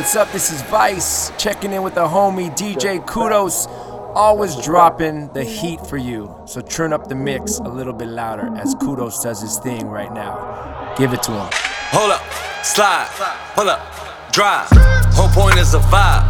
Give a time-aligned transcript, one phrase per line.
[0.00, 0.32] What's up?
[0.32, 3.66] This is Vice checking in with the homie DJ Kudos.
[4.14, 6.34] Always dropping the heat for you.
[6.46, 10.10] So turn up the mix a little bit louder as Kudos does his thing right
[10.10, 10.94] now.
[10.96, 11.50] Give it to him.
[11.92, 12.22] Hold up,
[12.64, 13.08] slide,
[13.52, 14.68] hold up, drive.
[15.12, 16.24] Whole point is a vibe.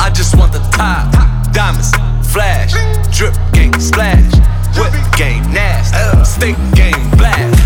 [0.00, 1.12] I just want the top.
[1.52, 1.92] Diamonds,
[2.32, 2.72] flash,
[3.16, 4.34] drip game, splash.
[4.76, 6.24] Whip game, nasty.
[6.24, 7.62] Steak game, blast.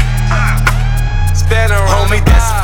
[1.49, 2.56] Homie, that's.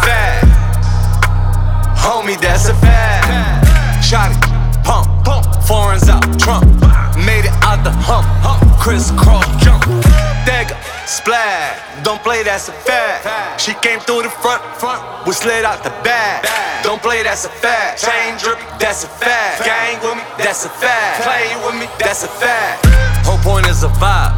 [2.03, 3.67] Homie, that's a fact.
[4.03, 4.35] Shotty,
[4.83, 5.47] pump, pump.
[5.63, 6.67] Foreigns out, Trump.
[7.15, 8.61] Made it out the hump, hump.
[8.83, 9.87] Crisscross jump.
[10.45, 11.79] Dagger, splash.
[12.03, 13.61] Don't play, that's a fact.
[13.61, 15.01] She came through the front, front.
[15.27, 16.43] We slid out the back.
[16.83, 18.03] Don't play, that's a fact.
[18.03, 19.65] Chain drip, that's a fact.
[19.65, 21.23] Gang with me, that's a fact.
[21.23, 22.85] Play with me, that's a fact.
[23.25, 24.35] Whole point is a vibe.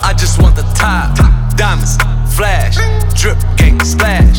[0.00, 1.18] I just want the top.
[1.56, 1.96] Diamonds,
[2.36, 2.78] flash,
[3.18, 4.38] drip game, splash.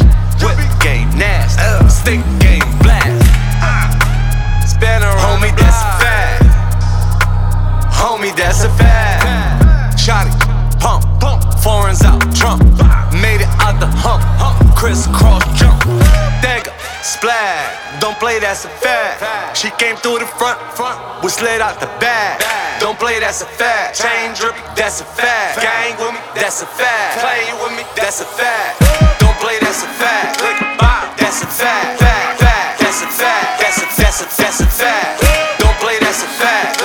[17.19, 17.99] Splash.
[17.99, 19.19] Don't play, that's a fact.
[19.51, 20.95] She came through the front, front.
[21.19, 22.39] We slid out the back.
[22.79, 23.99] Don't play, that's a fact.
[23.99, 25.59] Chain drip, that's a fact.
[25.59, 27.19] Gang with me, that's a fact.
[27.19, 28.79] Play with me, that's a fact.
[29.19, 30.39] Don't play, that's a fact.
[30.39, 31.99] Click, bop, that's a fact.
[31.99, 33.67] Fact, fact, that's a fact.
[33.67, 35.19] That's a, that's a, that's a fact.
[35.59, 36.78] Don't play, that's a fact.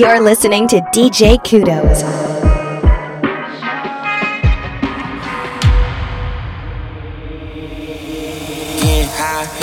[0.00, 2.00] You're listening to DJ Kudos.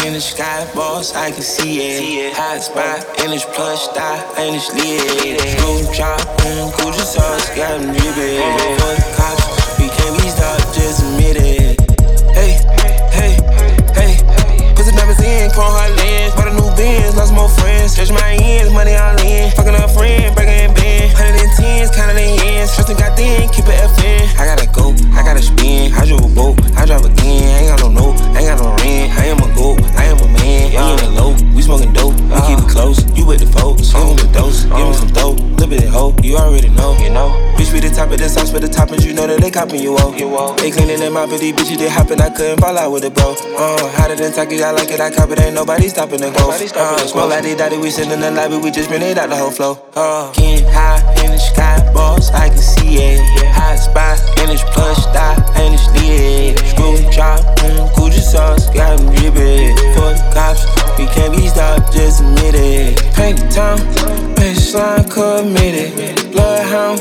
[0.05, 2.35] In the sky, boss, I can see it.
[2.35, 5.41] Hot spot in this plush thigh, and it's lit.
[5.41, 8.77] Screw drop, mm, Gucci sauce, got me ribbon.
[8.77, 11.81] For the cops, we can't be stopped, just admit it.
[12.37, 12.61] Hey,
[13.09, 13.33] hey,
[13.97, 14.13] hey.
[14.75, 16.35] Put the numbers in, chrome hard lens.
[16.35, 17.66] Bought a new Benz, lost more friends.
[17.87, 19.49] Stretch my ends, money all in.
[19.51, 21.11] Fucking a friend, breaking in bend.
[21.15, 22.75] Hundred and tens, counting in ends.
[22.75, 24.27] Trusting got thin, keep it FN.
[24.37, 25.93] I gotta go, I gotta spin.
[25.93, 27.47] I drove a boat, I drive again.
[27.47, 29.17] I ain't got no note, I ain't got no rent.
[29.17, 30.71] I am a goat, I am a man.
[30.75, 32.15] We in the low, we smoking dope.
[32.31, 33.91] We keep it close, you with the folks.
[33.91, 35.39] Give me the dose, give me some dope.
[35.59, 37.27] Little bit of hope, you already know, you know.
[37.59, 39.81] Bitch, be the top of the sauce for the toppings, you know that they copping
[39.81, 40.15] you off.
[40.57, 42.21] They cleaning them out, but these bitches they hopping.
[42.21, 43.35] I couldn't fall out with it, bro.
[43.35, 45.41] Uh, hotter than Taki, I like it, I cop it.
[45.41, 46.55] Ain't nobody stopping the growth.
[46.55, 49.29] Uh, smoke like they daddy, we sitting in the lobby, we just been it out
[49.29, 49.75] the whole flow.
[49.95, 53.19] Uh, getting high in the sky, boss, I can see it.
[53.51, 56.59] Hot spot in this plush die and it's lit.
[56.63, 59.75] Screw drop, mm, Gucci sauce, got me drippin'.
[59.97, 60.63] For the cops,
[60.97, 63.15] we can't be stopped, just admit it.
[63.15, 63.77] Paint the town,
[64.35, 66.31] baseline committed.
[66.31, 66.99] Bloodhound,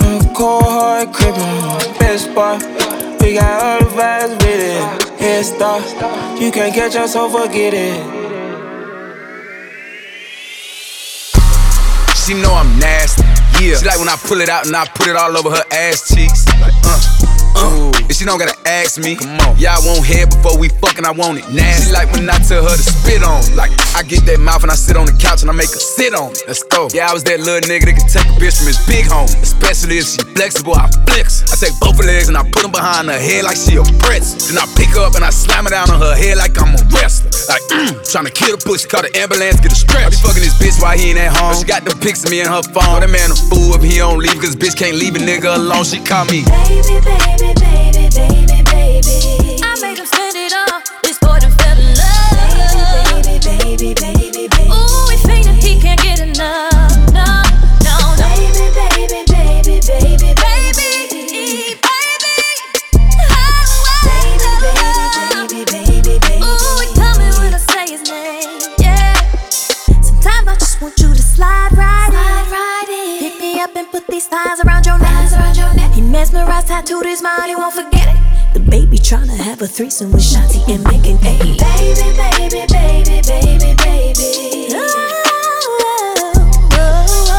[0.00, 1.98] mm, cold hard crippin'.
[1.98, 2.62] Best spot,
[3.20, 5.20] we got all the vibes with it.
[5.20, 5.84] Head start,
[6.40, 8.00] you can't catch us, so forget it.
[12.22, 13.22] She know I'm nasty.
[13.60, 13.76] Yeah.
[13.76, 16.08] She like when I pull it out and I put it all over her ass
[16.08, 16.46] cheeks.
[16.58, 17.99] Like, uh, uh.
[18.10, 19.14] And she don't gotta ask me.
[19.14, 19.54] Come on.
[19.54, 21.86] Y'all won't head before we fucking, I want it nasty.
[21.86, 23.38] She like when I tell her to spit on.
[23.54, 25.78] Like, I get that mouth and I sit on the couch and I make her
[25.78, 26.42] sit on it.
[26.42, 26.90] Let's go.
[26.90, 29.30] Yeah, I was that little nigga that could take a bitch from his big home.
[29.46, 31.46] Especially if she flexible, I flex.
[31.54, 33.86] I take both her legs and I put them behind her head like she a
[34.02, 34.50] pretz.
[34.50, 36.74] Then I pick her up and I slam her down on her head like I'm
[36.74, 36.79] a.
[38.10, 40.06] Mm, tryna kill the pussy, call the ambulance, get a stretch.
[40.06, 41.54] I be fucking this bitch while he ain't at home.
[41.54, 43.00] She got the pics of me in her phone.
[43.00, 45.84] That man a fool if he don't leave, cause bitch can't leave a nigga alone.
[45.84, 46.44] She call me.
[46.44, 48.49] Baby, baby, baby, baby.
[76.90, 78.54] Mesmerized, tattooed his mind, he won't forget it.
[78.54, 81.38] The baby tryna have a threesome with Shanti and Megan A.
[81.38, 84.70] Baby, baby, baby, baby, baby.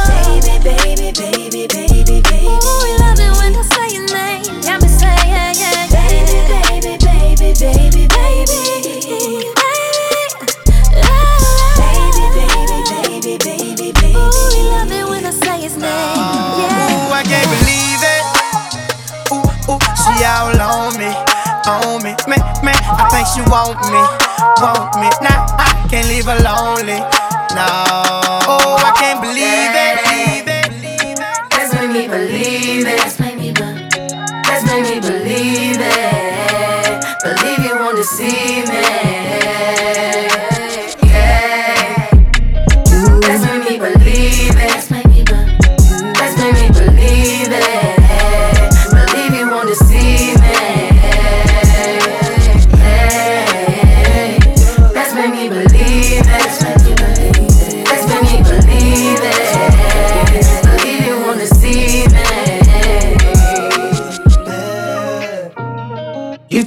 [0.08, 2.48] Baby, baby, baby, baby, baby.
[2.48, 4.62] Ooh, we love it when I say your name.
[4.62, 6.08] Got me saying, yeah, yeah, yeah.
[6.10, 8.72] Baby, baby, baby, baby, baby.
[11.78, 14.16] Baby, baby, baby, baby.
[14.16, 15.84] Ooh, we love it when I say his name.
[15.84, 17.10] Yeah.
[17.10, 18.11] Ooh, I can't believe it.
[19.72, 21.16] Ooh, she all on me,
[21.64, 22.12] on me.
[22.28, 24.04] Man, man, I think she want me,
[24.60, 25.08] want me.
[25.24, 27.00] Nah, I can't leave her lonely.
[27.56, 27.68] No,
[28.52, 30.04] oh, I can't believe it.
[30.04, 30.62] Believe it.
[31.92, 33.00] Me believe it.
[33.00, 33.84] Let's make me believe
[34.46, 37.04] Let's make me believe it.
[37.24, 39.11] Believe you to see me.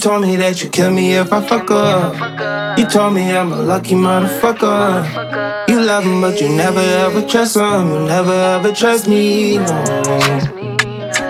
[0.05, 2.79] Told me that you'd kill me if I fuck up.
[2.79, 5.67] You told me I'm a lucky motherfucker.
[5.67, 7.89] You love him, but you never ever trust him.
[7.89, 9.57] You never ever trust me.
[9.57, 9.65] No.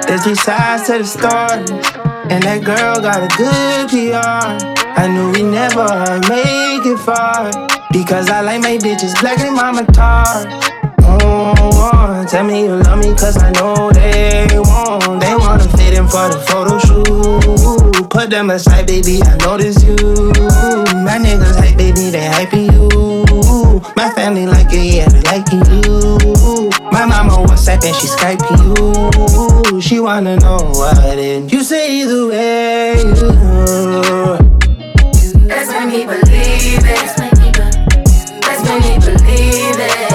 [0.08, 1.62] There's two sides to the story,
[2.32, 4.42] and that girl got a good PR.
[5.00, 5.86] I knew we never
[6.26, 7.52] make it far
[7.92, 10.50] because I like my bitches black and mama tar.
[11.06, 15.20] Oh, tell me you love me cause I know they won't.
[15.20, 17.63] They wanna fit in for the photo shoot.
[18.14, 19.96] Put them aside, baby, I notice you.
[21.02, 23.80] My niggas hype, baby, they hyping you.
[23.96, 26.70] My family like it, yeah, they liking you.
[26.92, 29.80] My mama WhatsApp and she Skyping you.
[29.80, 32.94] She wanna know what did you say either way.
[35.42, 37.18] Let's make me believe it.
[38.46, 40.13] Let's make me believe it.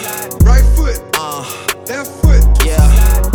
[0.00, 1.42] Yeah, right foot, uh,
[1.88, 2.78] left foot, yeah,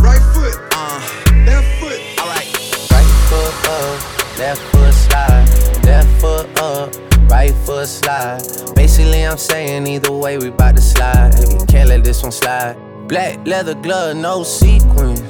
[0.01, 0.99] right foot, uh,
[1.45, 1.99] left foot.
[2.19, 2.47] alright.
[2.91, 5.83] Right foot up, left foot slide.
[5.83, 6.95] Left foot up,
[7.29, 8.41] right foot slide.
[8.75, 11.33] Basically, I'm saying either way, we bout to slide.
[11.67, 12.75] Can't let this one slide.
[13.07, 15.21] Black leather glove, no sequins.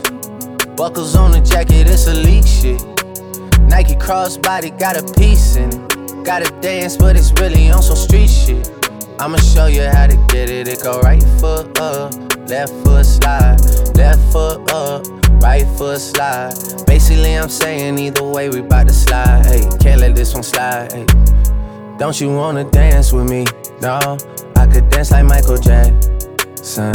[0.75, 2.81] Buckles on the jacket, it's elite shit.
[3.67, 6.25] Nike crossbody got a piece in it.
[6.25, 8.76] Gotta dance, but it's really on some street shit.
[9.19, 10.67] I'ma show you how to get it.
[10.67, 12.13] It go right foot up,
[12.47, 13.57] left foot slide.
[13.95, 15.07] Left foot up,
[15.41, 16.53] right foot slide.
[16.85, 19.45] Basically, I'm saying either way, we bout to slide.
[19.47, 20.91] Hey, can't let this one slide.
[20.91, 21.05] Hey.
[21.97, 23.45] Don't you wanna dance with me?
[23.81, 24.17] No,
[24.55, 26.93] I could dance like Michael Jackson.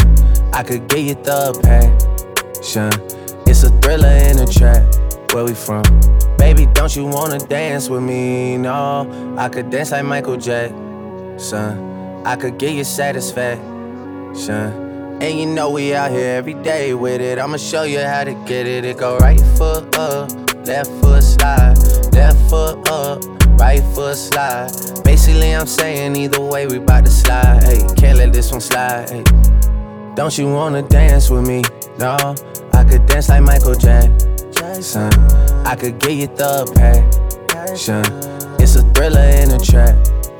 [0.52, 2.93] I could get you the passion.
[3.49, 4.85] It's a thriller in a trap.
[5.35, 5.83] Where we from?
[6.38, 8.59] Baby, don't you wanna dance with me?
[8.59, 11.93] No, I could dance like Michael Jackson.
[12.25, 13.59] I could get you satisfaction.
[15.21, 17.38] And you know we out here every day with it.
[17.41, 18.85] I'ma show you how to get it.
[18.85, 20.31] It go right foot up,
[20.64, 21.76] left foot slide,
[22.12, 23.25] left foot up,
[23.59, 24.71] right foot slide.
[25.02, 27.64] Basically, I'm saying either way, we bout to slide.
[27.64, 29.25] Hey, can't let this one slide.
[30.14, 31.62] Don't you wanna dance with me?
[31.99, 32.17] No,
[32.73, 35.12] I could dance like Michael Jackson.
[35.67, 36.71] I could get you the
[37.50, 38.05] passion.
[38.61, 39.97] It's a thriller in the trap.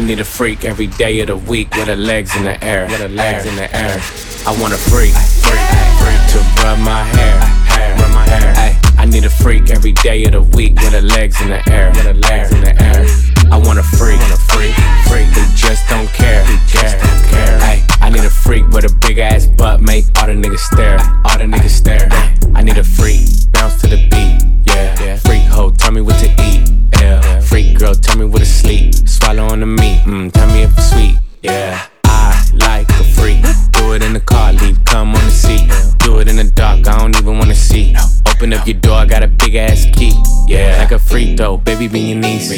[0.00, 2.86] I need a freak every day of the week with her legs in the air.
[2.86, 4.00] With her legs in the air.
[4.48, 5.60] I want a freak, freak,
[6.00, 7.38] freak to rub my hair,
[7.68, 8.80] hair, rub my hair.
[8.96, 11.90] I need a freak every day of the week with her legs in the air.
[11.90, 13.04] With her legs in the air.
[13.52, 14.72] I want a freak, a freak,
[15.04, 17.58] freak who just don't care, who just don't care.
[17.60, 20.98] Ay, I need a freak with a big ass butt, make all the niggas stare,
[21.26, 22.08] all the niggas stare.
[22.54, 23.20] I need a freak,
[23.52, 25.16] bounce to the beat, yeah.
[25.18, 27.40] Freak hoe, tell me what to eat, yeah.
[27.40, 28.94] Freak girl, tell me what to sleep,
[29.30, 31.86] swallow on the meat, mm, tell me if it's sweet, yeah.
[32.04, 36.18] I like a freak, do it in the car, leave cum on the seat, do
[36.18, 37.94] it in the dark, I don't even wanna see.
[38.26, 40.12] Open up your door, I got a big ass key.
[40.48, 42.50] Yeah, like a freak though, baby, be your niece.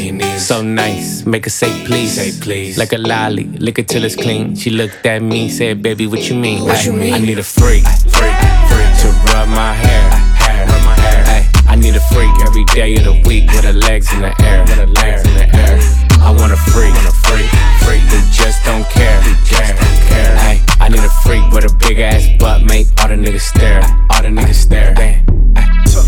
[0.47, 2.14] So nice, make her say please.
[2.14, 2.79] Say please.
[2.79, 4.57] Like a lolly, lick it till it's clean.
[4.57, 6.64] She looked at me, said, baby, what you mean?
[6.64, 7.12] What you mean?
[7.12, 7.85] I need a freak,
[8.17, 8.38] freak,
[8.71, 10.11] freak to rub my hair,
[10.41, 11.25] hair, rub my hair.
[11.26, 14.33] Ay, I need a freak every day of the week with her legs in the
[14.43, 16.01] air, with her legs in the air.
[16.23, 16.95] I want a freak,
[17.26, 17.50] freak,
[17.83, 20.37] freak who just don't care, who just don't care.
[20.38, 23.83] Ay, I need a freak with a big ass butt, make all the niggas stare,
[24.11, 24.95] all the niggas stare.
[24.95, 25.41] Damn.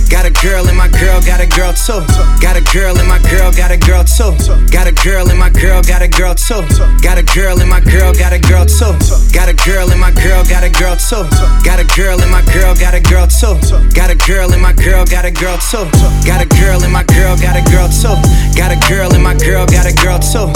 [0.08, 2.00] Got a girl and my girl got a girl too.
[2.40, 4.32] Got a girl and my girl got a girl too.
[4.72, 6.64] Got a girl and my girl got a girl too.
[7.02, 8.96] Got a girl and my girl got a girl too.
[9.32, 11.28] Got a girl and my girl got a girl too.
[11.64, 13.60] Got a girl and my girl got a girl too.
[13.92, 15.84] Got a girl and my girl got a girl too.
[16.24, 18.16] Got a girl and my girl got a girl too.
[18.56, 20.48] Got a girl and my girl got a girl too.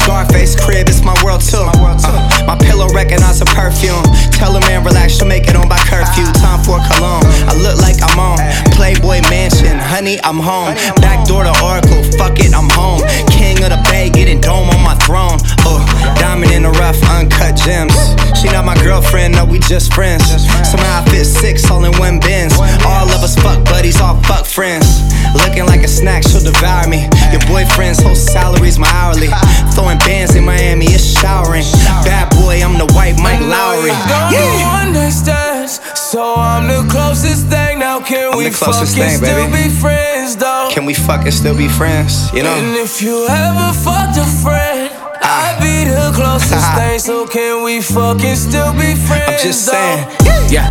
[0.00, 1.60] Scarface crib, it's my world too.
[1.60, 4.02] Uh, my pillow recognize a perfume.
[4.32, 6.24] Tell a man relax, she'll make it on by curfew.
[6.40, 7.26] Time for cologne.
[7.50, 8.38] I look like I'm on
[8.72, 9.78] Playboy Mansion.
[9.78, 10.74] Honey, I'm home.
[11.02, 12.02] Back door to Oracle.
[12.18, 13.02] Fuck it, I'm home.
[13.30, 15.38] King of the Bay, getting dome on my throne.
[15.66, 15.82] Uh,
[16.16, 17.94] diamond in the rough, uncut gems.
[18.38, 20.24] She not my girlfriend, no, we just friends.
[20.66, 22.54] Somehow I fit six all in one bins.
[22.86, 24.86] All of us fuck buddies, all fuck friends.
[25.34, 27.08] Looking like a snack, she'll devour me.
[27.30, 29.30] Your boyfriend's whole salary's my hourly.
[29.74, 31.64] Throwing bands in Miami, it's showering.
[32.04, 33.94] Bad boy, I'm the white Mike Lowrey.
[34.08, 37.78] Don't do one night stands, so I'm the closest thing.
[37.78, 39.68] Now can I'm we fucking thing, still baby.
[39.68, 40.68] be friends though?
[40.72, 42.32] Can we fucking still be friends?
[42.32, 42.54] You know?
[42.54, 44.90] And if you ever fucked a friend,
[45.22, 45.56] ah.
[45.56, 46.98] I'd be the closest thing.
[46.98, 49.42] So can we fucking still be friends?
[49.42, 49.72] I'm just though?
[49.72, 50.50] saying.
[50.50, 50.70] Yeah.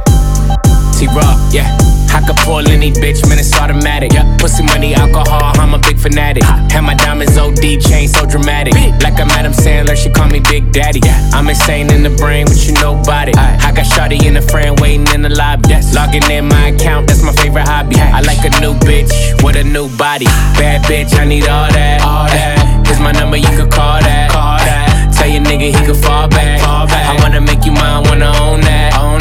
[0.97, 1.77] T Raw, yeah.
[2.13, 4.13] I could pull any bitch, man, it's automatic.
[4.13, 4.37] Yeah.
[4.37, 6.43] Pussy money, alcohol, I'm a big fanatic.
[6.43, 8.73] Have my diamonds OD chain so dramatic.
[9.01, 11.01] Like I'm Adam Sandler, she call me Big Daddy.
[11.33, 13.33] I'm insane in the brain, but you nobody.
[13.35, 15.69] I got Shotty in the frame waiting in the lobby.
[15.93, 17.95] Logging in my account, that's my favorite hobby.
[17.97, 19.11] I like a new bitch
[19.43, 20.25] with a new body.
[20.59, 22.01] Bad bitch, I need all that.
[22.01, 22.85] All that.
[22.85, 24.31] Here's my number, you can call that.
[24.31, 25.13] Call that.
[25.15, 26.61] Tell your nigga he can fall back.
[26.61, 27.07] Fall back.
[27.07, 28.97] I wanna make you mine, wanna own that.
[28.97, 29.20] Own that.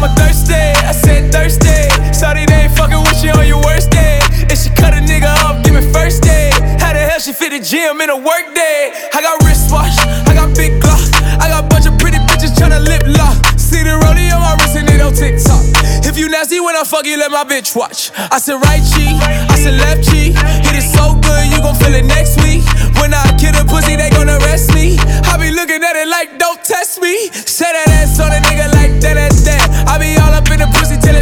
[0.00, 1.76] Mama thirsty, I said thirsty.
[2.16, 4.16] Sorry they ain't fucking with you on your worst day.
[4.48, 6.48] If she cut a nigga off, give me first day.
[6.80, 8.96] How the hell she fit the gym in a work day?
[9.12, 9.92] I got wristwatch,
[10.24, 11.04] I got big glock,
[11.36, 13.36] I got bunch of pretty bitches tryna lip lock.
[13.60, 15.60] See the rollie on my wrist and it on TikTok.
[16.08, 18.10] If you nasty when I fuck you, let my bitch watch.
[18.16, 19.20] I said right cheek,
[19.52, 20.32] I said left cheek.
[20.32, 22.64] It so good, you gon' feel it next week.
[22.96, 24.96] When I kill a pussy, they gon' arrest me.
[25.28, 27.28] I be looking at it like, don't test me.
[27.28, 29.18] Say that ass on a nigga like that,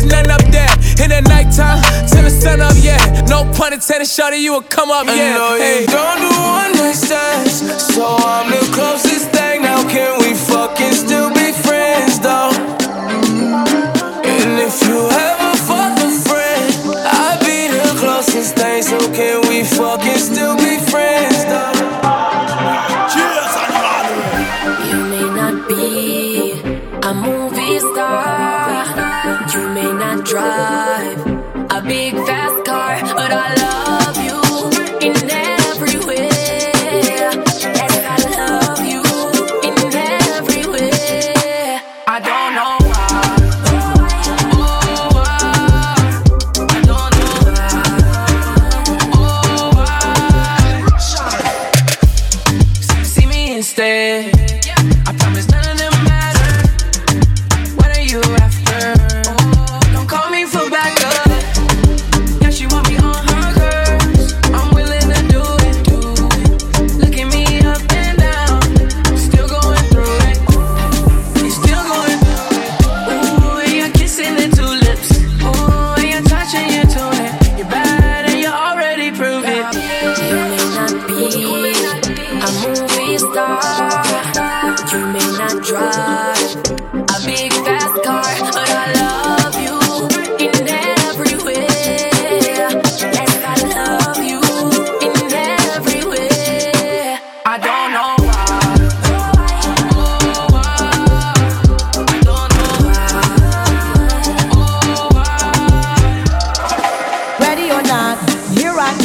[0.09, 0.73] nothing up there.
[1.03, 2.99] In the nighttime, till the sun up, yeah.
[3.29, 5.13] No pun intended, shawty, you will come up, yeah.
[5.13, 7.63] I know you don't do one night stands,
[7.95, 9.63] so I'm the closest thing.
[9.63, 12.51] Now can we fucking still be friends, though?
[14.25, 16.73] And if you ever fuck a friend,
[17.07, 18.83] I'll be the closest thing.
[18.83, 19.38] So can
[30.39, 31.21] drive.
[31.71, 32.38] A big fast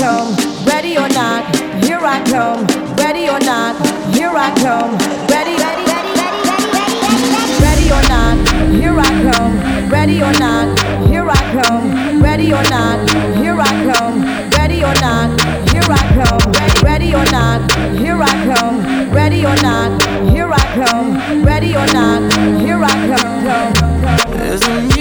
[0.03, 1.43] come, ready or not,
[1.85, 2.65] here I come,
[2.95, 3.75] ready or not,
[4.13, 4.97] here I come,
[5.31, 6.97] ready, ready, ready, ready, ready,
[7.33, 8.35] ready, ready or not,
[8.79, 9.55] here I come,
[9.89, 10.67] ready or not,
[11.07, 12.99] here I come, ready or not,
[13.37, 14.17] here I come,
[14.51, 15.29] ready or not,
[15.71, 16.51] here I come,
[16.83, 17.59] ready, ready or not,
[17.97, 19.91] here I come, ready or not,
[20.31, 22.21] here I come, ready or not,
[22.59, 24.92] here I come,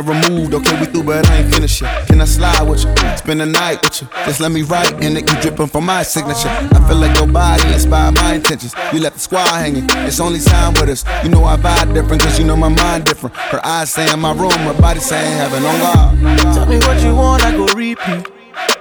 [0.00, 2.06] Dinner removed, okay, we through, but I ain't finished yet.
[2.06, 3.16] Can I slide with you?
[3.16, 4.08] Spend the night with you.
[4.24, 6.48] Just let me write, and it keep dripping from my signature.
[6.48, 8.74] I feel like your body inspired my intentions.
[8.92, 11.04] You left the squad hanging, it's only time with us.
[11.22, 13.36] You know I vibe different, cause you know my mind different.
[13.36, 16.54] Her eyes saying my room, her body saying heaven on God.
[16.54, 18.26] Tell me what you want, I go repeat.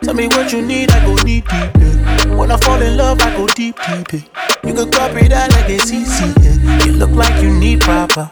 [0.01, 1.71] Tell me what you need, I go deep deep.
[1.79, 2.35] Yeah.
[2.35, 4.13] When I fall in love, I go deep deep.
[4.13, 4.49] Yeah.
[4.63, 6.33] You can copy that like it's easy.
[6.41, 6.85] Yeah.
[6.85, 8.31] You look like you need proper.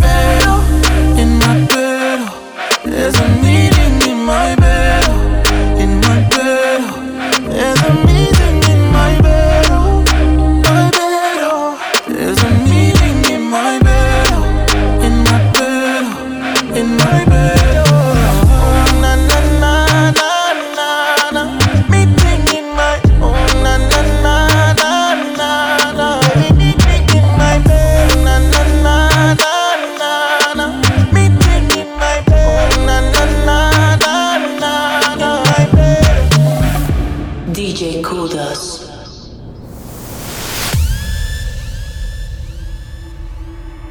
[37.81, 38.85] DJ Kudos.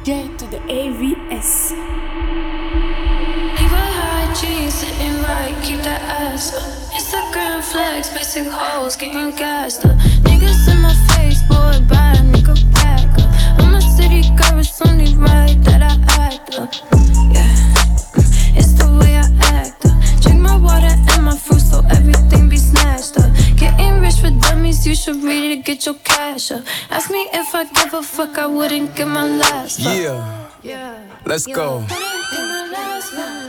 [0.05, 1.71] J to the AVS.
[3.59, 6.63] Levi high jeans sitting right, keep that ass up.
[6.93, 9.97] Instagram flex, basic hoes getting gassed up.
[10.23, 13.59] Niggas in my face, boy, buy a nigga back up.
[13.59, 17.10] I'm a city girl, it's only right that I act up.
[24.85, 26.63] You should read it to get your cash up.
[26.89, 29.95] Ask me if I give a fuck, I wouldn't give my last up.
[30.63, 31.03] Yeah.
[31.25, 31.85] Let's go.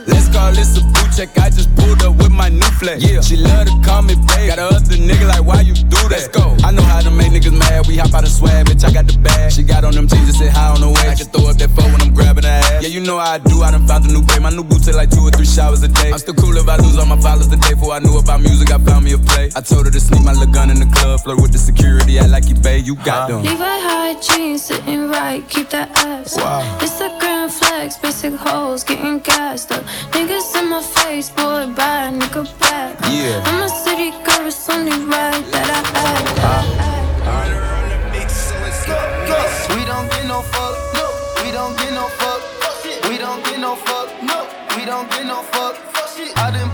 [0.07, 1.29] Let's call this a boot check.
[1.37, 3.05] I just pulled up with my new flex.
[3.05, 3.21] Yeah.
[3.21, 4.49] She love to call me babe.
[4.49, 6.11] Got a other nigga like, why you do that?
[6.11, 6.57] Let's go.
[6.65, 7.85] I know how to make niggas mad.
[7.87, 8.83] We hop out of swag, bitch.
[8.83, 9.51] I got the bag.
[9.53, 11.05] She got on them jeans and said hi on the way.
[11.07, 12.81] I can throw up that phone when I'm grabbing her ass.
[12.83, 13.61] Yeah, you know how I do.
[13.61, 14.41] I done found a new babe.
[14.41, 16.11] My new boots take like two or three showers a day.
[16.11, 18.41] I'm still cool if I lose all my followers the day before I knew about
[18.41, 18.71] music.
[18.73, 19.51] I found me a play.
[19.55, 21.21] I told her to sneak my little gun in the club.
[21.21, 22.19] Flirt with the security.
[22.19, 22.85] I like you, babe.
[22.85, 23.43] You got them.
[23.43, 26.43] Levi high jeans sitting right, keep that ass up.
[26.43, 26.79] Wow.
[26.81, 29.83] Instagram flex, basic hoes getting gassed up.
[30.11, 32.99] Niggas in my face, boy, buy a nigga back.
[33.09, 33.41] Yeah.
[33.45, 36.39] I'm a city girl, it's only right that I act.
[36.43, 36.93] up.
[39.75, 40.75] We don't get no fuck.
[40.97, 41.05] No.
[41.43, 42.41] We don't get no fuck.
[43.09, 44.07] We don't get no fuck.
[44.21, 44.39] No.
[44.75, 45.75] We don't get no fuck.
[46.37, 46.69] Out in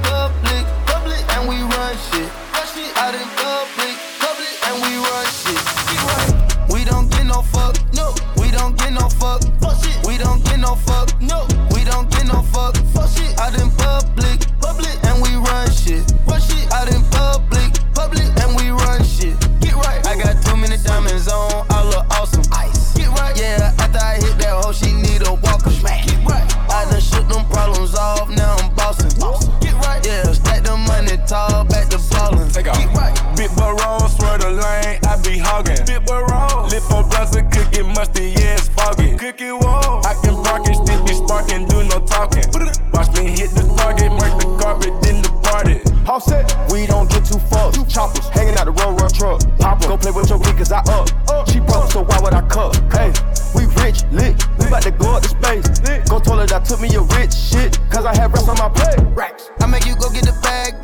[31.29, 32.49] tall, back to ballin'.
[32.49, 32.77] Take off.
[32.77, 33.13] Get right.
[33.37, 35.85] Big boy roll, swear the lane, I be hogging.
[35.85, 39.15] Big boy roll, lip on brother, cookie musty, yeah, it's foggy.
[39.15, 42.43] Cookie wall, I can park it, still be sparking, do no talking.
[42.91, 45.79] Watch me hit the target, mark the carpet, then the party.
[46.09, 47.77] Offset, we don't get too fucked.
[47.87, 49.39] Choppers hanging out the road run truck.
[49.59, 51.07] Pop go play with your kid cause I up.
[51.47, 52.73] She broke, so why would I cut?
[52.91, 53.13] Hey,
[53.53, 54.33] we rich, lit.
[54.57, 55.69] We bout to go up to space.
[56.09, 57.77] Go told her that took me a rich shit.
[57.93, 58.97] Cause I had rest on my plate.
[59.13, 59.51] Racks.
[59.61, 60.78] I make you go get the bag,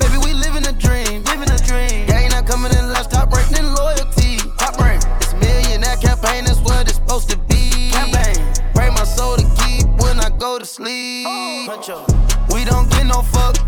[13.31, 13.64] fuck,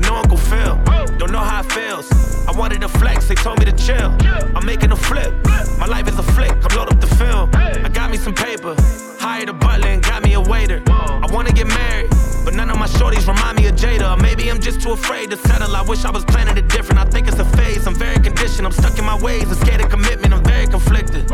[0.00, 0.76] with no Uncle Phil.
[1.18, 2.10] Don't know how it feels.
[2.46, 4.16] I wanted to flex, they told me to chill.
[4.56, 5.32] I'm making a flip.
[5.78, 7.50] My life is a flick, I'm load up the film.
[7.54, 8.74] I got me some paper,
[9.18, 10.82] hired a butler and got me a waiter.
[10.88, 12.10] I wanna get married,
[12.44, 14.16] but none of my shorties remind me of Jada.
[14.16, 15.76] Or maybe I'm just too afraid to settle.
[15.76, 16.98] I wish I was planning it different.
[17.00, 17.86] I think it's a phase.
[17.86, 18.66] I'm very conditioned.
[18.66, 19.44] I'm stuck in my ways.
[19.44, 20.32] I'm scared of commitment.
[20.34, 21.30] I'm very conflicted.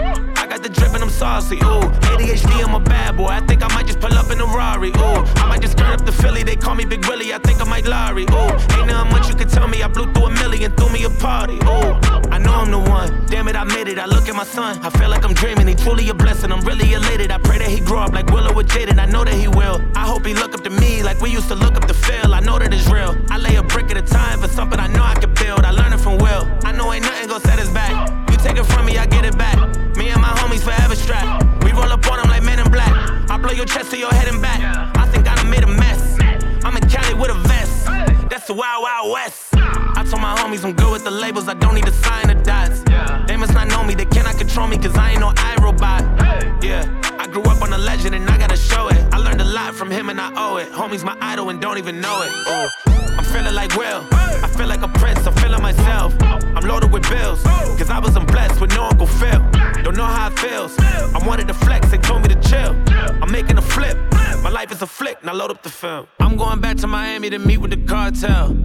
[0.66, 1.58] The drip and I'm saucy.
[1.58, 3.28] Ooh, ADHD, I'm a bad boy.
[3.28, 4.88] I think I might just pull up in a Rari.
[4.88, 6.42] Ooh, I might just turn up the Philly.
[6.42, 7.32] They call me Big Willie.
[7.32, 8.24] I think I might Larry.
[8.24, 9.84] Ooh, ain't nothing much you can tell me.
[9.84, 11.54] I blew through a million, threw me a party.
[11.54, 11.94] Ooh,
[12.34, 13.26] I know I'm the one.
[13.26, 14.00] Damn it, I made it.
[14.00, 14.80] I look at my son.
[14.82, 15.68] I feel like I'm dreaming.
[15.68, 16.50] He truly a blessing.
[16.50, 17.30] I'm really elated.
[17.30, 18.98] I pray that he grow up like Willow with Jaden.
[18.98, 19.80] I know that he will.
[19.94, 22.34] I hope he look up to me like we used to look up to Phil.
[22.34, 23.16] I know that it's real.
[23.30, 25.60] I lay a brick at a time for something I know I can build.
[25.60, 26.44] I learn it from Will.
[26.64, 28.25] I know ain't nothing gonna set us back.
[28.46, 29.58] Take it from me, I get it back.
[29.96, 31.64] Me and my homies forever strapped.
[31.64, 32.92] We roll up on them like men in black.
[33.28, 34.60] I blow your chest to your head and back.
[34.96, 36.16] I think I done made a mess.
[36.64, 37.86] I'm in Cali with a vest.
[38.30, 39.48] That's the Wild Wild West.
[39.56, 41.48] I told my homies I'm good with the labels.
[41.48, 42.84] I don't need to sign the dots.
[43.26, 43.96] They must not know me.
[43.96, 46.62] They cannot control me cause I ain't no iRobot.
[46.62, 46.86] Yeah.
[47.18, 48.98] I grew up on a legend and I gotta show it.
[49.12, 50.70] I learned a lot from him and I owe it.
[50.70, 52.30] Homie's my idol and don't even know it.
[52.30, 53.05] Ooh.
[53.16, 54.02] I'm feeling like Will.
[54.12, 55.26] I feel like a prince.
[55.26, 56.14] I'm feeling myself.
[56.20, 57.42] I'm loaded with bills.
[57.78, 59.40] Cause I was blessed with no Uncle Phil.
[59.82, 60.78] Don't know how it feels.
[60.78, 61.90] I wanted to flex.
[61.90, 62.74] They told me to chill.
[63.22, 63.96] I'm making a flip.
[64.42, 65.22] My life is a flick.
[65.24, 66.06] Now load up the film.
[66.20, 68.56] I'm going back to Miami to meet with the cartel.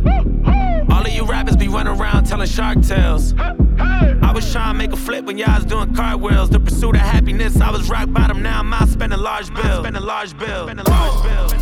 [0.92, 3.34] All of you rappers be running around telling shark tales.
[3.38, 6.50] I was trying to make a flip when y'all was doing cartwheels.
[6.50, 8.42] The pursuit of happiness, I was rock bottom.
[8.42, 9.80] Now I'm out spending large bills.
[9.80, 10.70] Spending large bills.
[10.70, 11.54] Spending large bills.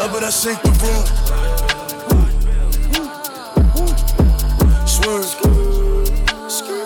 [0.00, 1.59] Up and I shake the room.
[5.02, 5.24] Swerve.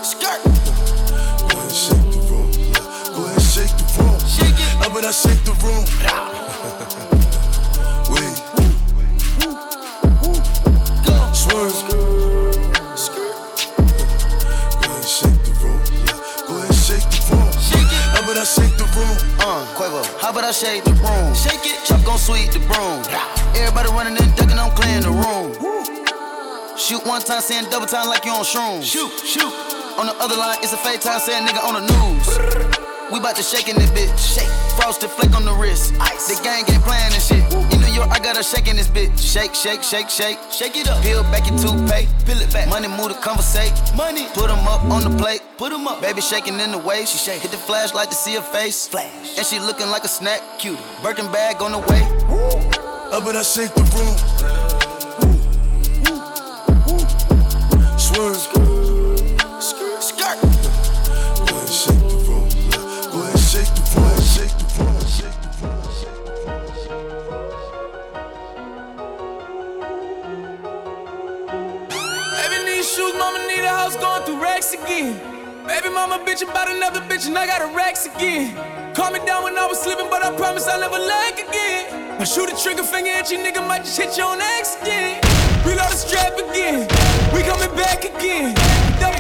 [0.04, 0.42] Skirt.
[0.44, 0.50] Go
[1.50, 2.48] ahead and shake the room.
[3.10, 4.18] Go ahead and shake the room.
[4.22, 4.86] Shake it.
[4.86, 5.82] Up and I shake the room.
[8.14, 8.38] Wait.
[11.34, 11.74] Swerve.
[11.90, 11.98] Go
[14.84, 15.80] ahead and shake the room.
[16.46, 17.50] Go ahead and shake the room.
[17.58, 18.14] Shake it.
[18.14, 19.16] Up and I shake the room.
[19.40, 21.34] Uh, Quavo, how about I shake the room?
[21.34, 21.82] Shake it.
[21.84, 23.02] Chuck gon' sweep the broom.
[23.56, 25.73] Everybody running and ducking, I'm clearing the room.
[26.76, 28.82] Shoot one time, saying double time like you on shrooms.
[28.82, 29.52] Shoot, shoot.
[29.96, 32.26] On the other line, it's a fake time, saying nigga on the news.
[33.12, 34.10] We bout to shake in this bitch.
[34.18, 34.50] Shake.
[34.74, 35.94] Frosted flake on the wrist.
[36.00, 36.26] Ice.
[36.26, 37.44] The gang ain't playing this shit.
[37.72, 39.14] In New York, I got her shaking this bitch.
[39.16, 40.38] Shake, shake, shake, shake.
[40.50, 41.00] Shake it up.
[41.02, 42.10] Peel back your toothpaste.
[42.26, 42.68] Peel it back.
[42.68, 43.72] Money move to conversate.
[43.94, 44.26] Money.
[44.34, 45.42] Put 'em up on the plate.
[45.58, 46.00] Put 'em up.
[46.00, 47.06] Baby shaking in the way.
[47.06, 47.42] She shake.
[47.42, 48.88] Hit the flashlight to see her face.
[48.88, 49.38] Flash.
[49.38, 50.40] And she looking like a snack.
[50.58, 50.80] Cute.
[51.02, 52.02] Birkin bag on the way.
[52.28, 52.58] Woo.
[53.12, 54.16] Up and I shake the room.
[58.14, 58.36] Swerve.
[60.00, 60.38] Skirt.
[60.40, 62.46] Go ahead shake the room.
[63.10, 64.20] Go ahead shake the room.
[64.22, 65.00] Shake the room.
[65.02, 65.82] Shake the room.
[72.84, 75.18] Shoes, mama need a house going through racks again.
[75.66, 78.54] Baby mama bitch about another bitch and I got a racks again.
[78.94, 82.20] Calm me down when I was sleeping, but I promise I'll never lag again.
[82.20, 85.24] I shoot a trigger finger at you, nigga, might just hit you on accident.
[85.64, 86.36] Reload the strap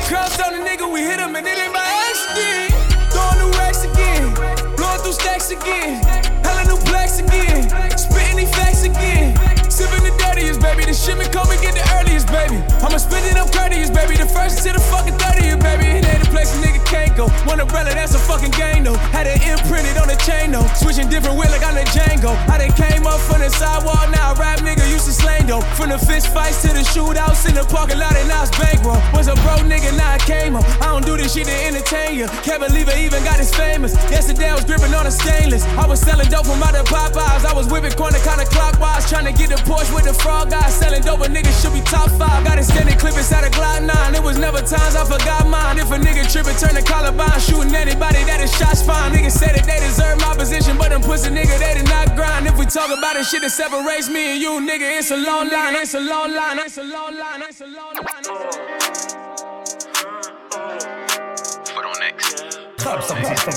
[0.04, 2.76] Crossed on the nigga, we hit him and it ain't by accident.
[3.10, 4.34] Throwing new racks again,
[4.76, 6.04] blowing through stacks again.
[6.44, 9.32] Hella new blacks again, spitting these facts again.
[9.70, 10.84] Sipping the dirtiest, baby.
[10.84, 12.60] The shit me come and get the earliest, baby.
[12.84, 14.16] I'ma spend it up courteous, baby.
[14.16, 16.03] The first to the fucking 30th, baby.
[16.34, 17.30] Place a nigga can't go.
[17.46, 18.98] One umbrella, that's a fucking game, though.
[19.14, 20.66] Had it imprinted on the chain, though.
[20.74, 22.34] Switching different wheel like I'm the Django.
[22.50, 25.62] I done came up from the sidewalk, now rap nigga used to slang, though.
[25.78, 28.98] From the fist fights to the shootouts in the parking lot, and now it's bankroll.
[29.14, 30.66] Was a broke nigga, now I came up.
[30.82, 32.26] I don't do this shit to entertain you.
[32.42, 33.94] Can't believe it even got this famous.
[34.10, 35.62] Yesterday I was gripping on a stainless.
[35.78, 37.46] I was selling dope from out of Popeyes.
[37.46, 40.74] I was whipping corner kinda clockwise, trying to get the Porsche with the frog guys.
[40.74, 42.42] Selling dope, a nigga should be top five.
[42.42, 44.14] Got it standing clip inside a Glock 9.
[44.18, 45.78] It was never times I forgot mine.
[45.78, 47.40] If a nigga trippin', turn the Columbine.
[47.40, 49.12] Shooting anybody that is shots fine.
[49.12, 52.46] Niggas said that they deserve my position, but them pussy nigga, they did not grind.
[52.46, 55.50] If we talk about the shit that separates me and you, nigga, it's a long
[55.50, 55.76] line.
[55.76, 56.58] It's a long line.
[56.58, 57.42] It's a long line.
[57.48, 58.24] It's a long line.
[61.74, 62.60] Put on next.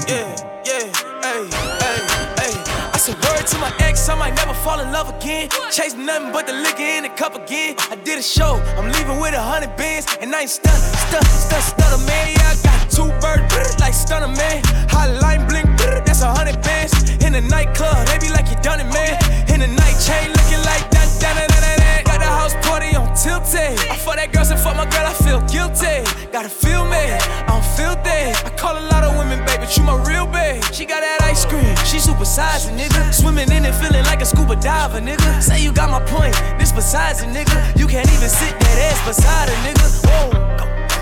[0.08, 0.32] Yeah,
[0.64, 0.88] yeah,
[1.22, 1.44] hey,
[1.84, 2.00] hey,
[2.40, 2.54] hey.
[2.94, 5.50] I said word to my ex, I might never fall in love again.
[5.70, 7.76] Chase nothing but the liquor in the cup again.
[7.92, 11.26] I did a show, I'm leaving with a hundred bands, and I ain't stunt, stunt,
[11.26, 12.26] stunt, stunner man.
[12.36, 14.62] Yeah, I got two birds like stunner man.
[14.92, 15.68] Hotline Bling,
[16.06, 16.94] that's a hundred bands.
[17.24, 19.16] In the nightclub, they be like you done it, man.
[19.52, 22.04] In the night chain, looking like that, that.
[22.06, 23.80] Got the house party on tilted.
[23.90, 26.04] I fuck that girl, and fuck my girl, I feel guilty.
[26.32, 28.46] Gotta feel me, I don't feel that.
[28.46, 30.64] I call a lot of women, baby, you my real babe.
[30.72, 33.14] She got that ice cream, she super sized, nigga.
[33.14, 35.42] Swimming in it, feeling like a scuba diver, nigga.
[35.42, 37.58] Say you got my point, this besides a nigga.
[37.80, 39.88] You can't even sit that ass beside a nigga.
[40.06, 40.47] Whoa.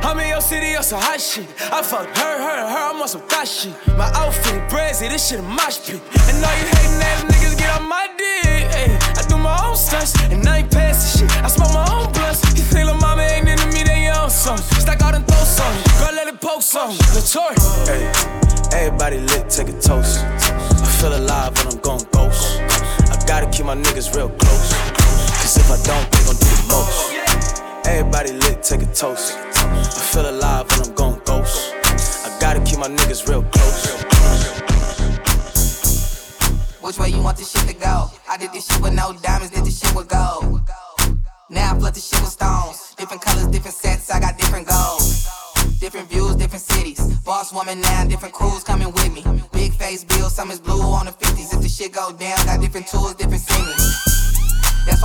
[0.05, 1.49] I'm in your city on some hot shit.
[1.73, 3.73] I fuck her, her, her, I'm on some thot shit.
[3.97, 5.99] My outfit brazy, this shit a mosh pit.
[6.29, 8.69] And all you hating ass niggas get on my dick.
[8.69, 11.43] Ay, I do my own stunts, and I ain't passing shit.
[11.43, 12.45] I smoke my own blunts.
[12.53, 14.57] You think little mama ain't into me, they own some.
[14.77, 15.73] Stack out and throw some.
[15.97, 16.93] Girl, let it poke some.
[17.17, 17.49] Latour.
[17.89, 18.05] Hey,
[18.77, 20.21] everybody lit, take a toast.
[20.21, 22.61] I feel alive when I'm going ghost.
[23.09, 24.69] I gotta keep my niggas real close.
[25.41, 27.14] Cause if I don't, they gon' do the most.
[27.87, 29.37] Everybody lit, take a toast.
[29.37, 31.71] I feel alive when I'm going ghost.
[32.25, 34.01] I gotta keep my niggas real close.
[36.81, 38.09] Which way you want this shit to go?
[38.27, 40.61] I did this shit with no diamonds, did this shit with gold.
[41.49, 42.95] Now I flood this shit with stones.
[42.97, 45.27] Different colors, different sets, I got different goals.
[45.79, 46.99] Different views, different cities.
[47.19, 49.23] Boss woman now, different crews coming with me.
[49.51, 51.53] Big face bill, some is blue on the 50s.
[51.53, 54.14] If the shit go down, got different tools, different singers.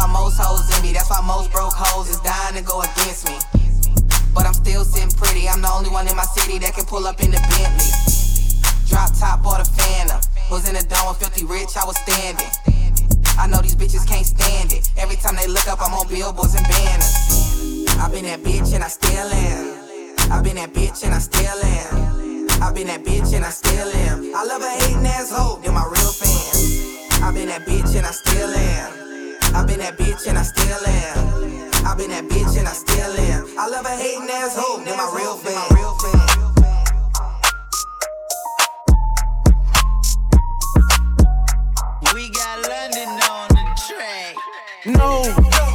[0.01, 3.29] Why most hoes in me, that's why most broke hoes is dying to go against
[3.29, 3.37] me.
[4.33, 7.05] But I'm still sitting pretty, I'm the only one in my city that can pull
[7.05, 7.85] up in the Bentley.
[8.89, 10.17] Drop top or the Phantom.
[10.49, 12.49] Was in the dome with filthy rich, I was standing.
[13.37, 14.89] I know these bitches can't stand it.
[14.97, 17.93] Every time they look up, I'm on billboards and banners.
[18.01, 20.33] I've been that bitch and I still am.
[20.33, 22.49] I've been that bitch and I still am.
[22.65, 24.33] I've been that bitch and I still am.
[24.33, 27.21] I love a hating asshole, they're my real fans.
[27.21, 29.00] I've been that bitch and I still am.
[29.53, 31.87] I've been that bitch and I still am.
[31.87, 33.47] I've been that bitch and I still am.
[33.59, 35.67] I love a hating asshole, they're my real fans.
[42.15, 44.37] We got London on the track.
[44.87, 45.27] No,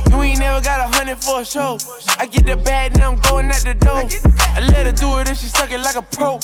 [0.09, 1.77] you ain't never got a hundred for a show.
[2.17, 4.07] I get the bag, now I'm going at the door.
[4.55, 6.39] I let her do it and she suck it like a pro.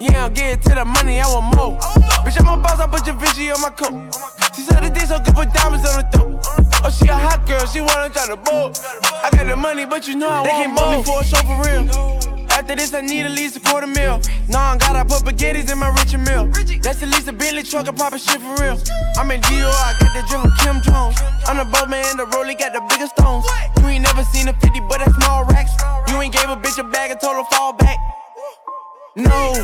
[0.00, 1.78] Yeah, I'm getting to the money, I want more.
[2.24, 4.14] Bitch, I'm a boss, I put your Vinci on my coat.
[4.54, 6.63] She said the dick so good, put diamonds on the throat.
[6.84, 8.78] Oh, she a hot girl, she wanna try to boat.
[9.24, 10.84] I got the money, but you know I they want more.
[10.84, 12.44] They can't me for a show for real.
[12.52, 14.20] After this, I need at least a quarter mil.
[14.48, 16.46] Nah, I gotta put spaghettis in my Richard Mille.
[16.84, 18.76] That's at least a Bentley truck, I pop a shit for real.
[19.16, 21.16] I'm in Dior, I got that drip with Kim Jones.
[21.48, 23.46] I'm the boat man, the rollie got the biggest stones.
[23.80, 25.72] You ain't never seen a 50, but that's small racks.
[26.12, 27.96] You ain't gave a bitch a bag and told her fall back.
[29.16, 29.54] No,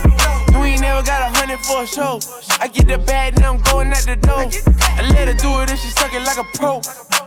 [0.52, 2.20] you ain't never got a hundred for a show.
[2.60, 4.46] I get the bag, now I'm going at the door.
[4.94, 6.80] I let her do it and she suck it like a pro.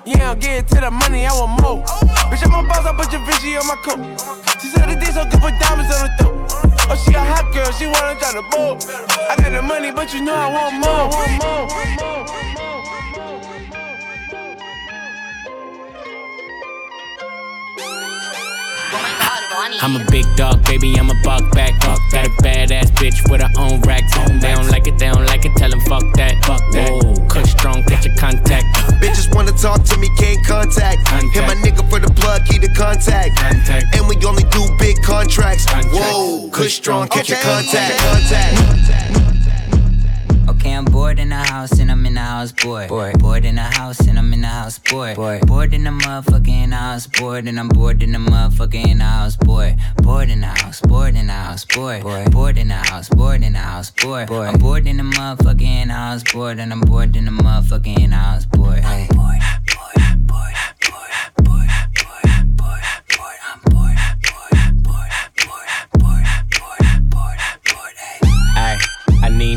[0.06, 1.84] Yeah, I'm getting to the money, I want more.
[2.32, 4.00] Bitch, I'm a boss, I put your Vinci on my coat.
[4.62, 6.34] She said the dick so good, put diamonds on the throat.
[6.88, 8.80] Oh, she a hot girl, she wanna try the bowl.
[9.28, 11.12] I got the money, but you know I want more.
[11.12, 12.73] Want more.
[19.56, 21.80] I'm a big dog, baby, I'm a buck back.
[21.84, 22.26] Fuck that.
[22.26, 24.12] a badass bitch with her own racks.
[24.42, 26.44] They don't like it, they don't like it, tell them fuck that.
[26.44, 26.90] Fuck that.
[26.90, 28.66] Whoa, kush strong, get your contact.
[28.98, 31.06] Bitches wanna talk to me, can't contact.
[31.06, 31.34] contact.
[31.36, 33.38] Hit my nigga for the plug, keep the contact.
[33.38, 33.96] contact.
[33.96, 35.66] And we only do big contracts.
[35.66, 35.94] Contact.
[35.94, 37.34] Whoa, kush strong, catch okay.
[37.34, 38.00] your contact.
[38.00, 39.23] contact.
[40.64, 42.88] Okay, I'm bored in the house and I'm in the house bored.
[42.88, 45.18] Bored, bored in the house and I'm in the house bored.
[45.18, 49.76] Bored, bored in the motherfucking house bored and I'm bored in the motherfucking house bored.
[49.98, 52.04] Bored in the house, bored in the house bored.
[52.32, 54.32] Bored, in the house, bored in the house bored.
[54.32, 58.86] I'm bored in the motherfucking house bored and I'm bored in the motherfucking house bored.
[58.86, 59.40] I'm bored,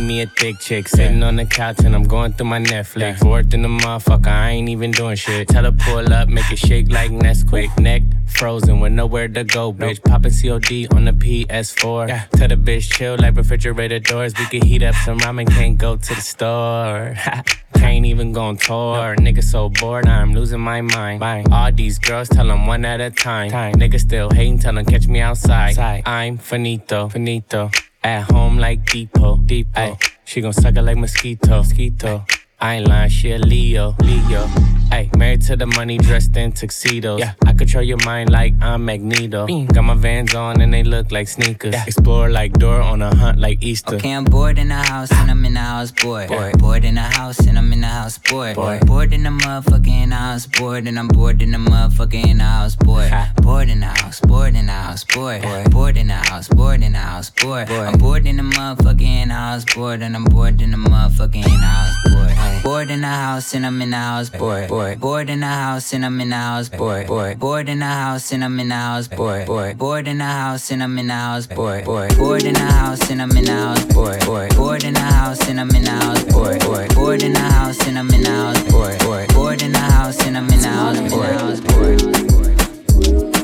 [0.07, 3.21] me a thick chick sitting on the couch and I'm going through my Netflix.
[3.21, 5.49] Bored in the motherfucker, I ain't even doing shit.
[5.49, 7.77] Tell her pull up, make it shake like Nesquik.
[7.79, 10.03] Neck frozen with nowhere to go, bitch.
[10.05, 12.09] Poppin' COD on the PS4.
[12.09, 12.25] Yeah.
[12.33, 14.35] Tell the bitch chill like refrigerator doors.
[14.39, 17.17] We can heat up some ramen, can't go to the store.
[17.75, 19.15] Can't even go on tour.
[19.17, 21.21] Nigga so bored, I'm losing my mind.
[21.21, 21.53] Bang.
[21.53, 23.51] All these girls tell them one at a time.
[23.51, 23.75] time.
[23.75, 25.79] Nigga still hating, tell them catch me outside.
[25.79, 27.71] I'm finito, finito.
[28.07, 29.81] At home like Depot, Depot.
[29.81, 32.25] Ay, she gon' suck it like mosquito, mosquito.
[32.59, 34.49] I ain't lying, she a Leo, Leo.
[34.91, 37.21] Ay, married to the money, dressed in tuxedos.
[37.21, 39.47] Yeah, I control your mind like I'm Magneto.
[39.47, 39.67] Bing.
[39.67, 41.75] Got my vans on and they look like sneakers.
[41.75, 41.85] Yeah.
[41.87, 43.97] Explore like Dora on a hunt like Easter.
[43.97, 46.29] Okay, I'm bored in the house and I'm in the house bored.
[46.29, 48.57] Bored, bored in the house and I'm in the house bored.
[48.57, 53.13] Bored, bored in the motherfucking house bored and I'm bored in the motherfucking house bored.
[53.43, 55.43] Bored in the house, bored in the house bored.
[55.71, 57.69] Bored in the house, bored in the house bored.
[57.69, 62.46] I'm bored in the motherfucking house bored and I'm bored in the motherfucking house bored.
[62.63, 64.69] Bored in the house and I'm in the house bored.
[64.69, 67.07] Bored, bored in the house and I'm in the house bored.
[67.07, 69.47] Bored, bored in the house and I'm in the house bored.
[69.47, 71.85] Bored, bored in the house and I'm in the house bored.
[71.85, 74.21] Bored, bored in the house and I'm in the house bored.
[74.25, 76.61] Bored, bored in the house and I'm in the house bored.
[76.61, 78.99] Bored, bored in the house and I'm in the house bored.
[79.01, 83.36] Bored, bored in the house and I'm in the house bored.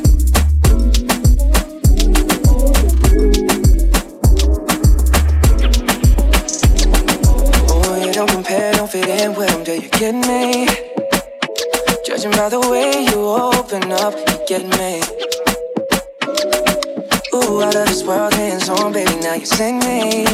[19.36, 20.24] you sing me.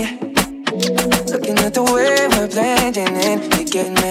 [1.30, 4.07] Looking at the way we're blending in, you're getting me.